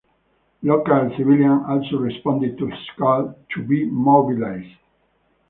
[0.63, 4.79] Local civilians also responded to his calls to be mobilized.